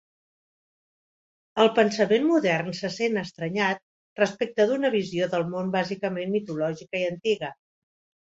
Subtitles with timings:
[1.63, 3.83] El pensament modern se sent estranyat
[4.21, 7.53] respecte d'una visió del món bàsicament mitològica i antiga.